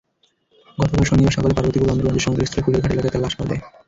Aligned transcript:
গতকাল 0.77 1.03
শনিবার 1.05 1.35
সকালে 1.35 1.55
পার্বতীপুর-বদরগঞ্জের 1.55 2.25
সংযোগস্থলে 2.25 2.63
ফুলেরঘাট 2.63 2.91
এলাকায় 2.93 3.13
তাঁর 3.13 3.23
লাশ 3.23 3.33
পাওয়া 3.35 3.49
যায়। 3.51 3.61